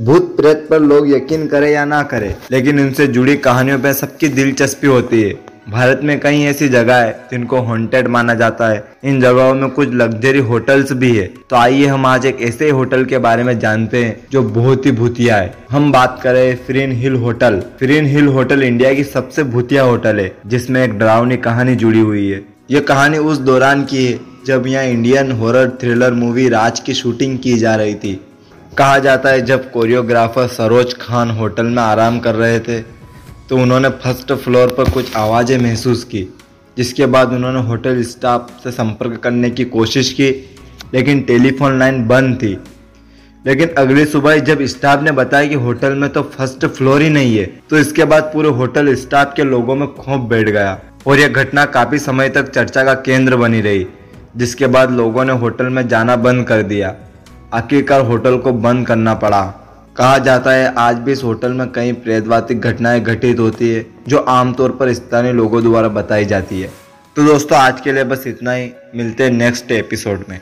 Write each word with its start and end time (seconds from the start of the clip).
भूत 0.00 0.36
प्रेत 0.36 0.66
पर 0.70 0.80
लोग 0.80 1.08
यकीन 1.10 1.46
करें 1.46 1.70
या 1.70 1.84
ना 1.84 2.02
करें, 2.02 2.34
लेकिन 2.50 2.78
इनसे 2.78 3.06
जुड़ी 3.06 3.36
कहानियों 3.36 3.78
पर 3.78 3.92
सबकी 3.92 4.28
दिलचस्पी 4.28 4.86
होती 4.86 5.20
है। 5.22 5.32
भारत 5.70 6.00
में 6.04 6.18
कई 6.20 6.40
ऐसी 6.42 6.68
जगह 6.68 6.96
है 6.96 7.10
जिनको 7.30 7.60
हॉन्टेड 7.60 8.08
माना 8.08 8.34
जाता 8.34 8.68
है। 8.68 8.82
इन 9.04 9.20
जगहों 9.20 9.54
में 9.54 9.68
कुछ 9.70 9.92
लग्जरी 9.94 10.38
होटल्स 10.40 10.92
भी 10.92 11.14
है। 11.16 11.26
तो 11.50 11.56
आइए 11.56 11.86
हम 11.86 12.06
आज 12.06 12.26
एक 12.26 12.40
ऐसे 12.42 12.70
होटल 12.70 13.04
के 13.04 13.18
बारे 13.18 13.44
में 13.44 13.58
जानते 13.58 14.04
हैं, 14.04 14.16
जो 14.32 14.42
बहुत 14.42 14.86
ही 14.86 14.92
भूतिया 14.92 15.36
है। 15.36 15.54
हम 15.70 15.92
बात 15.92 16.18
करें 16.22 16.56
Fern 16.66 16.92
Hill 16.92 17.16
hotel 17.16 17.62
Fern 17.78 18.06
Hill 18.06 18.28
hotel 18.28 18.62
India 18.62 18.94
की 18.94 19.04
सबसे 19.04 19.44
भूतिया 19.44 19.82
होटल 19.82 20.20
है, 20.20 20.32
जिसमें 20.46 20.84
एक 20.84 20.98
डरावनी 20.98 21.36
कहानी 21.38 21.76
जुड़ी 21.76 22.00
हुई 22.00 22.28
है। 22.28 22.42
ये 22.70 22.80
कहानी 22.80 23.18
उस 23.18 23.38
दौरान 23.40 23.84
की 23.84 24.04
है, 24.06 24.18
जब 24.46 24.66
यहाँ 24.66 24.84
Indian 24.86 25.32
horror 25.32 25.78
thriller 25.80 26.12
movie 26.14 26.48
Raaz 26.48 26.80
की 26.80 26.94
शूटिंग 26.94 27.38
की 27.38 27.58
जा 27.58 27.74
रही 27.76 27.94
थी। 27.94 28.20
कहा 28.72 28.98
जाता 28.98 29.30
है, 29.30 29.40
जब 29.42 29.70
कोरियोग्राफर 29.70 30.46
सरोज 30.48 30.94
खान 31.00 31.30
होटल 31.30 31.66
में 31.66 31.82
आराम 31.82 32.18
कर 32.20 32.34
रहे 32.34 32.60
थे 32.60 32.80
तो 33.48 33.56
उन्होंने 33.58 33.88
फ़र्स्ट 33.96 34.32
फ्लोर 34.34 34.68
पर 34.68 34.90
कुछ 34.90 35.16
आवाज़ें 35.16 35.58
महसूस 35.58 36.04
की, 36.04 36.22
जिसके 36.76 37.06
बाद 37.06 37.32
उन्होंने 37.32 37.60
होटल 37.60 38.02
स्टाफ 38.04 38.50
से 38.64 38.70
संपर्क 38.72 39.20
करने 39.20 39.50
की 39.50 39.64
कोशिश 39.66 40.12
की, 40.12 40.30
लेकिन 40.94 41.20
टेलीफोन 41.22 41.78
लाइन 41.78 42.06
बंद 42.08 42.36
थी। 42.36 42.56
लेकिन 43.44 43.74
अगली 43.78 44.04
सुबह 44.06 44.38
जब 44.40 44.62
स्टाफ 44.66 45.02
ने 45.02 45.12
बताया 45.12 45.48
कि 45.48 45.54
होटल 45.58 45.94
में 45.94 46.08
तो 46.10 46.22
फ़र्स्ट 46.32 46.66
फ्लोर 46.68 47.02
ही 47.02 47.10
नहीं 47.10 47.36
है 47.36 47.44
तो 47.70 47.78
इसके 47.78 48.04
बाद 48.06 48.30
पूरे 48.32 48.48
होटल 48.50 48.94
स्टाफ 48.96 49.32
के 49.36 49.44
लोगों 49.44 49.76
में 49.76 49.88
खौफ 49.94 50.28
बैठ 50.28 50.48
गया, 50.48 50.78
और 51.06 51.18
यह 51.18 51.28
घटना 51.28 51.64
काफ़ी 51.70 51.98
समय 52.00 52.28
तक 52.30 52.50
चर्चा 52.50 52.84
का 52.84 52.94
केंद्र 53.02 53.36
बनी 53.36 53.60
रही, 53.60 53.86
जिसके 54.36 54.66
बाद 54.68 54.92
लोगों 54.92 55.24
ने 55.24 55.32
होटल 55.38 55.68
में 55.68 55.86
जाना 55.88 56.16
बंद 56.18 56.46
कर 56.46 56.62
दिया। 56.64 56.94
आखिरकार 57.52 58.00
होटल 58.00 58.38
को 58.38 58.52
बंद 58.52 58.86
करना 58.86 59.14
पड़ा। 59.14 59.42
कहा 59.96 60.18
जाता 60.18 60.50
है, 60.50 60.74
आज 60.74 60.96
भी 60.96 61.12
इस 61.12 61.24
होटल 61.24 61.52
में 61.52 61.72
कई 61.72 61.92
प्रेतवातिक 61.92 62.60
घटनाएँ 62.60 63.00
घटित 63.00 63.38
होती 63.38 63.70
है, 63.70 63.86
जो 64.08 64.18
आमतौर 64.18 64.70
पर 64.70 64.92
स्थानीय 64.92 65.32
लोगों 65.32 65.62
द्वारा 65.62 65.88
बताई 65.88 66.24
जाती 66.24 66.60
है। 66.60 66.70
तो 67.16 67.24
दोस्तों, 67.24 67.58
आज 67.58 67.80
के 67.80 67.92
लिए 67.92 68.04
बस 68.04 68.24
इतना 68.26 68.52
ही। 68.52 68.70
मिलते 68.96 69.24
हैं 69.24 69.30
नेक्स्ट 69.30 69.72
एपिसोड 69.72 70.24
में। 70.28 70.40